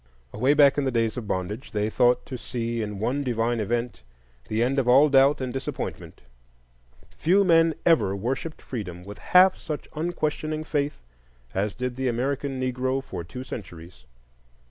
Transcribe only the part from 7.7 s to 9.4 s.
ever worshipped Freedom with